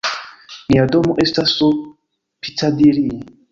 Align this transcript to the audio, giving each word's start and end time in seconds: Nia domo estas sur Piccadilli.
Nia 0.75 0.85
domo 0.95 1.17
estas 1.25 1.53
sur 1.59 1.77
Piccadilli. 2.47 3.07